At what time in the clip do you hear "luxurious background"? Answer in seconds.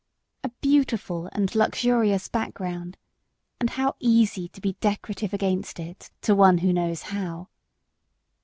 1.53-2.97